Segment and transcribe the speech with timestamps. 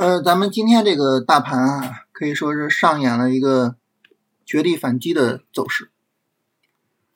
[0.00, 3.76] 呃，咱们今天这个大盘啊，可以说是上演了一个
[4.46, 5.90] 绝地反击的走势。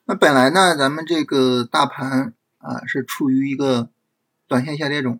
[0.03, 3.89] 那本来呢，咱们这个大盘啊是处于一个
[4.47, 5.19] 短线下跌中。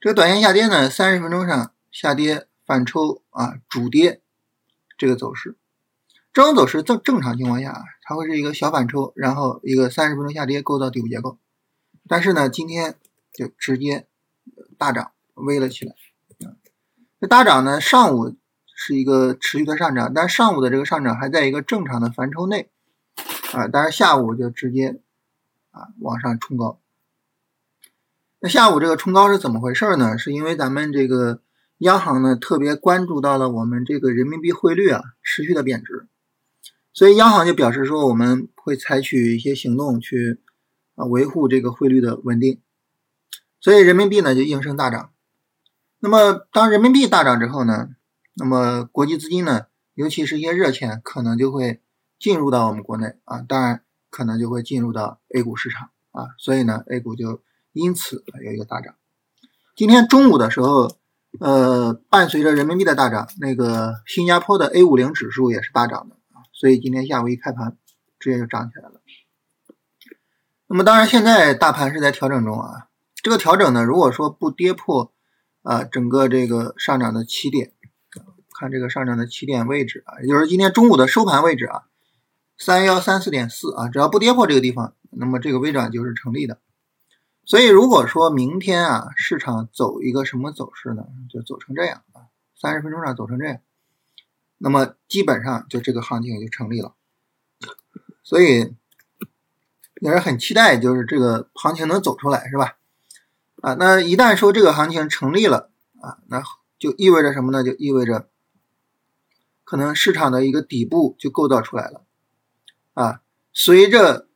[0.00, 4.20] 这个短线下跌呢，三十分钟上下跌反抽啊主跌
[4.98, 5.56] 这个走势，
[6.32, 11.38] 这种走势正正常情况下，它会是一个小反抽，然后一个三十分钟下跌构造底部结构。
[12.08, 12.96] 但是呢，今天
[13.32, 14.08] 就直接
[14.76, 15.94] 大涨，微了起来。
[17.22, 18.34] 这大涨呢，上午
[18.74, 22.68] 是一个持续的上涨，但上午的这个上涨还在一个正常的范畴内
[23.52, 25.00] 啊，但是下午就直接
[25.70, 26.80] 啊往上冲高。
[28.40, 30.18] 那下午这个冲高是怎么回事呢？
[30.18, 31.40] 是因为咱们这个
[31.78, 36.08] 央行呢特别关注到了我们这个人民币汇率啊持续的贬值，
[36.92, 40.40] 所以央行就表示说我们会采取一些行动去
[40.96, 42.60] 啊维护这个汇率的稳定，
[43.60, 45.10] 所以人民币呢就应声大涨。
[46.04, 47.90] 那么，当人民币大涨之后呢，
[48.34, 51.80] 那么国际资金呢，尤其是一些热钱，可能就会
[52.18, 57.40] 进入到我们国内啊，当然可能就会进入到 A 股市场啊，所以呢，A 股就
[57.72, 58.96] 因此有一个大涨。
[59.76, 60.90] 今天中午的时候，
[61.38, 67.76] 呃，伴随着人民币的大涨，那个新加坡的 A 五零指数也是大涨的啊，所以今天下午一开盘，
[68.18, 69.00] 直接就涨起来了。
[70.66, 72.88] 那么，当然现在大盘是在调整中啊，
[73.22, 75.12] 这个调整呢，如果说不跌破。
[75.62, 77.72] 啊，整个这个上涨的起点，
[78.58, 81.84] 看这个上涨的起点位置啊，也就是今天中午的收盘位置啊，
[82.58, 86.58] 三幺三四点四啊，只要不跌破这个地方，那么这个微转就是成立的。
[87.44, 91.04] 所以如果说明天啊，市场走一个什么走势呢？
[91.28, 93.58] 就走成这样啊，三十分钟上走成这样，
[94.58, 96.94] 那么基本上就这个行情就成立了。
[98.24, 98.74] 所以
[100.00, 102.76] 也是很期待，就是这个行情能走出来，是吧？
[103.62, 106.42] 啊，那一旦说这个行情成立了啊，那
[106.80, 107.62] 就意味着什么呢？
[107.62, 108.28] 就意味着
[109.62, 112.04] 可能市场的一个底部就构造出来了
[112.94, 113.22] 啊。
[113.52, 114.26] 随着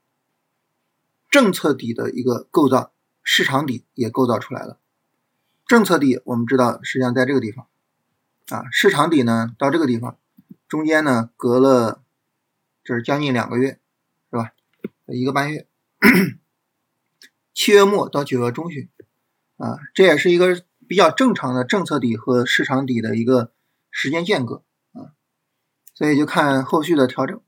[1.29, 2.93] 政策底的一个构造，
[3.25, 4.79] 市场底也构造出来了。
[5.67, 7.67] 政策底我们知道实际上在这个地方
[8.51, 10.17] 啊，市场底呢到这个地方，
[10.69, 12.05] 中间呢隔了
[12.85, 13.81] 这是将近两个月，
[14.31, 14.53] 是吧？
[15.07, 15.67] 一个半月，
[17.53, 18.89] 七月末到九月中旬。
[19.57, 23.53] 啊，这也是一个比较正常的政策底和市场底的一个
[23.91, 24.63] 时间间隔
[24.93, 25.17] 啊，
[25.95, 27.41] 所以就看后续的调整。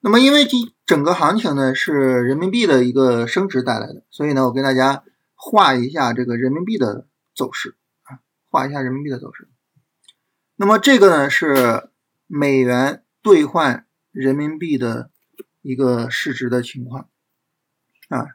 [0.00, 5.02] 那么，因为这整个行情呢是人民币的一个升值带来的，所以呢，我跟大家
[5.34, 8.20] 画一下这个人民币的走势啊，
[8.50, 9.48] 画一下人民币的走势。
[10.56, 11.88] 那么这个呢是
[12.26, 15.10] 美元兑换人民币的
[15.62, 17.08] 一个市值的情况
[18.10, 18.26] 啊，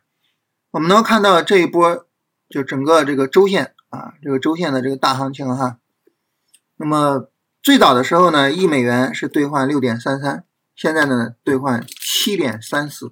[0.72, 2.08] 我们能看到这一波。
[2.50, 5.78] 就整个这个周线啊，这个周线的这个大行情哈，
[6.78, 7.30] 那么
[7.62, 10.46] 最早的时候呢，一美元是兑换六点三三，
[10.76, 13.12] 现在呢兑换七点三四，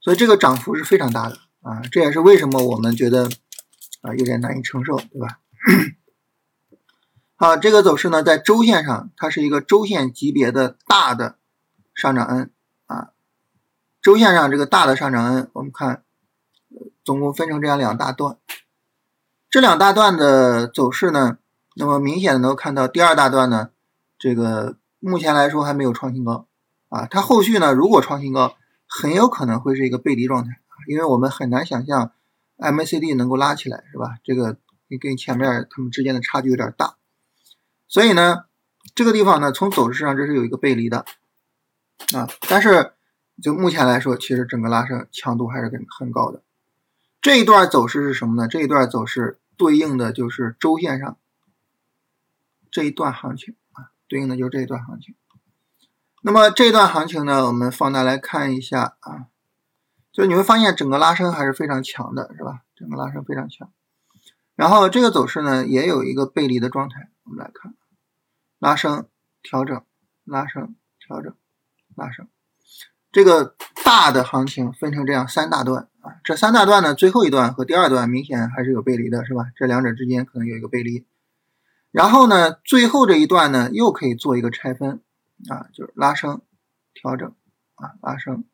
[0.00, 3.28] 所以这个涨幅是非常大的啊，这也是为什么我们觉得
[4.00, 5.38] 啊有点难以承受，对吧？
[7.36, 11.36] 好，这个走势呢，在周线上它是一个周线级别的大的
[11.94, 12.50] 上涨 N
[12.86, 13.10] 啊，
[14.00, 16.02] 周线上这个大的上涨 N，我们看。
[17.04, 18.36] 总共分成这样两大段，
[19.56, 21.38] 这两大段的走势呢，
[21.76, 23.70] 那么明显的能够看到第二大段呢，
[24.18, 26.46] 这个目前来说还没有创新高
[26.90, 28.54] 啊，它后续呢如果创新高，
[28.86, 32.12] 很有可能会是一个背离状态，因为我们很难想象
[32.58, 34.18] MACD 能够拉起来，是吧？
[34.22, 34.58] 这个
[35.00, 36.96] 跟前面它们之间的差距有点大，
[37.88, 38.44] 所以呢，
[38.94, 41.06] 这个地方呢从走势上这是有一个背离的
[42.14, 42.92] 啊，但是
[43.42, 46.42] 就目前来说，其实整个拉升强度还是很很高的。
[47.22, 48.46] 这一段走势是什么呢？
[48.46, 51.18] 这一段走势对应的就是周线上
[52.70, 55.14] 这一段行情啊，对应的就是这一段行情。
[56.22, 59.26] 那么这一段行情呢，我们放大来看一下啊，
[60.12, 62.62] 就你会发现整个拉升还是非常强的，是吧？
[62.74, 63.72] 整个拉升非常强。
[64.54, 67.10] 然后这个走势呢，也有一个背离的状态。
[67.24, 67.74] 我们来看，
[68.58, 69.08] 拉升、
[69.42, 69.84] 调整、
[70.24, 71.34] 拉升、调整、
[71.94, 72.28] 拉升。
[73.12, 76.16] 这个大的行情分成这样三大段啊。
[76.22, 79.46] 这三大段呢，最后一段和第二段明显还是有背离的，是吧？
[79.56, 81.06] 这两者之间可能有一个背离。
[81.90, 85.00] 然后呢，最后这一段呢，又可以做一个拆分
[85.48, 86.42] 啊，就是拉升、
[86.92, 87.34] 调整
[87.76, 88.44] 啊，拉升，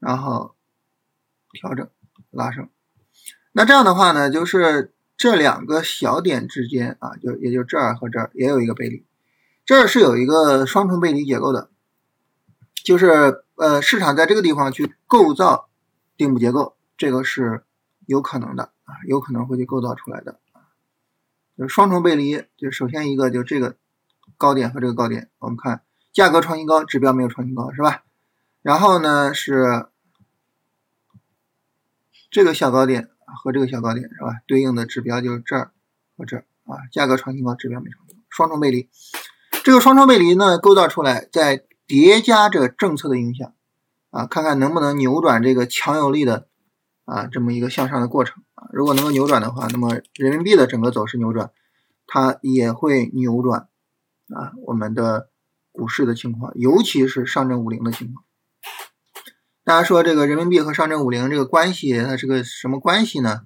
[0.00, 0.56] 然后
[1.52, 1.88] 调整、
[2.30, 2.68] 拉升。
[3.52, 9.04] 那这样的话呢，就是这两个小点之间啊，就也就这儿和这儿也有一个背离，
[9.68, 11.68] 这儿是有一个双重背离结构的，
[12.82, 13.44] 就是。
[13.58, 15.68] 呃，市场在这个地方去构造
[16.16, 17.64] 顶部结构，这个是
[18.06, 20.38] 有可能的啊，有可能会去构造出来的，
[21.56, 22.44] 就是双重背离。
[22.56, 23.74] 就首先一个就这个
[24.36, 25.82] 高点和这个高点，我们看
[26.12, 28.04] 价格创新高，指标没有创新高，是吧？
[28.62, 29.88] 然后呢是
[32.30, 33.10] 这个小高点
[33.42, 34.36] 和这个小高点，是吧？
[34.46, 35.72] 对应的指标就是这儿
[36.16, 38.88] 和这儿啊，价格创新高，指标没创新高，双重背离。
[39.68, 43.52] 这个双重背离呢，构造出来，再叠加着政策的影响
[44.08, 46.48] 啊，看看能不能扭转这个强有力的
[47.04, 48.64] 啊这么一个向上的过程啊。
[48.72, 51.50] 如果能够扭转的话，那么人民币的整个走势扭转，
[52.06, 53.68] 它也会扭转
[54.34, 55.28] 啊我们的
[55.70, 58.24] 股市的情况，尤其是上证五零的情况。
[59.64, 63.42] 大家说这个人民币和上证五零这个关系，它是个什么关系呢？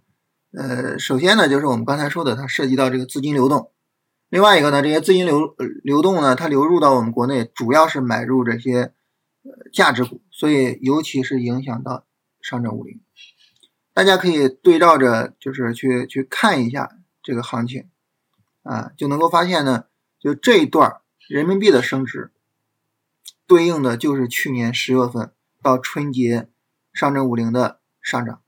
[0.57, 3.73] 呃，首先呢，就是我们刚才说的，它涉及到这个资金流动。
[4.33, 8.95] 另外一个呢，这些资金流流动呢，它流入到我们国内，主要是买入这些
[9.43, 12.07] 呃价值股，所以尤其是影响到
[12.41, 13.03] 上证五零。
[13.93, 17.91] 大家可以对照着，就是去去看一下这个行情
[18.63, 19.85] 啊，就能够发现呢，
[20.19, 22.31] 就这一段人民币的升值，
[23.47, 25.31] 对应的就是去年十月份。
[25.61, 26.49] 到春节，
[26.95, 28.41] 上证五零的上涨，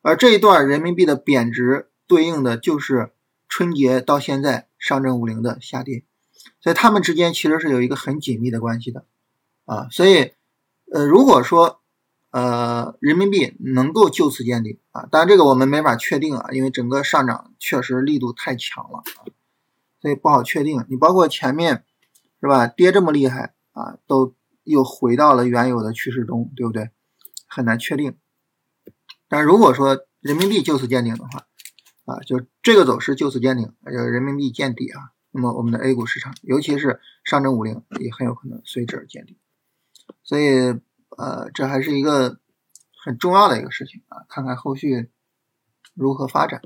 [0.00, 3.12] 而这一段人民币的贬值对应的就是
[3.48, 6.04] 春节到现在上证五零的下跌，
[6.60, 9.06] 所以它们之间其实是有一个很紧密的关系的
[9.64, 9.88] 啊。
[9.90, 10.32] 所以，
[10.92, 11.80] 呃，如果说
[12.30, 19.24] 呃人民币能够就此见顶啊，当然这个我们没法确定啊，因为整个上涨确实力度太强了啊，
[20.02, 20.84] 所以不好确定。
[20.90, 21.84] 你包括前面
[22.40, 24.34] 是吧，跌这么厉害啊，都。
[24.64, 26.88] 又回到了原有的趋势中，对不对？
[27.46, 28.16] 很难确定。
[29.28, 31.46] 但如果说人民币就此见顶的话，
[32.04, 39.38] 啊，就这个走势就此见顶，呃，人民币见底啊，那么我们的 A 股市场，尤其是上证五零，也很有可能随之而见底。
[40.22, 40.80] 所以，
[41.16, 42.38] 呃，这还是一个
[43.04, 45.10] 很重要的一个事情啊，看看后续
[45.94, 46.60] 如何发展。